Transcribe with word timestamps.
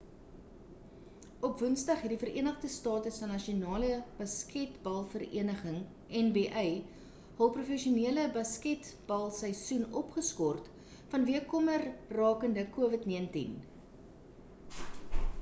op 1.47 1.59
woensdag 1.63 1.99
het 2.05 2.13
die 2.13 2.17
verenigde 2.21 2.69
state 2.75 3.11
se 3.17 3.27
nasionale 3.31 3.91
basketbalk 4.21 5.11
vereniging 5.17 5.77
nba 6.23 6.63
hul 7.41 7.53
professionele 7.59 8.25
basketbalseisoen 8.39 9.85
opgeskort 10.03 10.73
vanweë 11.13 11.43
kommer 11.55 11.85
rakend 12.23 12.65
covid-19 12.81 13.45